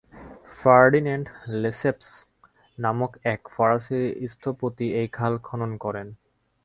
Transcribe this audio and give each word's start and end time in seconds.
Ferdinand 0.59 1.27
লেসেপ্স 1.61 2.07
নামক 2.77 3.11
এক 3.33 3.41
ফরাসী 3.53 4.01
স্থপতি 4.33 4.87
এই 4.99 5.07
খাল 5.17 5.33
খনন 5.47 5.71
করেন। 5.83 6.07